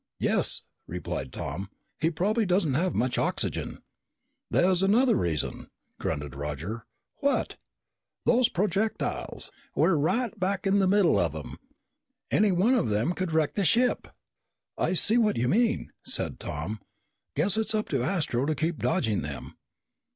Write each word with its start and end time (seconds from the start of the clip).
"Yes," 0.17 0.63
replied 0.87 1.31
Tom. 1.31 1.69
"He 1.99 2.09
probably 2.09 2.43
doesn't 2.47 2.73
have 2.73 2.95
much 2.95 3.19
oxygen." 3.19 3.83
"There's 4.49 4.81
another 4.81 5.15
reason," 5.15 5.67
grunted 5.99 6.33
Roger. 6.33 6.87
"What?" 7.17 7.57
"Those 8.25 8.49
projectiles. 8.49 9.51
We're 9.75 9.93
right 9.93 10.39
back 10.39 10.65
in 10.65 10.79
the 10.79 10.87
middle 10.87 11.19
of 11.19 11.33
them. 11.33 11.55
Any 12.31 12.51
one 12.51 12.73
of 12.73 12.89
them 12.89 13.13
could 13.13 13.31
wreck 13.31 13.53
the 13.53 13.63
ship." 13.63 14.07
"I 14.75 14.93
see 14.93 15.19
what 15.19 15.37
you 15.37 15.47
mean," 15.47 15.91
said 16.03 16.39
Tom. 16.39 16.81
"Guess 17.35 17.55
it's 17.57 17.75
up 17.75 17.87
to 17.89 18.01
Astro 18.01 18.47
to 18.47 18.55
keep 18.55 18.79
dodging 18.79 19.21
them." 19.21 19.55